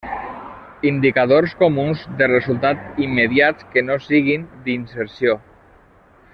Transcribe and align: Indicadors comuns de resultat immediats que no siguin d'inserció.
Indicadors 0.91 1.53
comuns 1.59 2.07
de 2.21 2.29
resultat 2.31 2.99
immediats 3.09 3.69
que 3.75 3.87
no 3.91 4.01
siguin 4.09 4.51
d'inserció. 4.65 5.41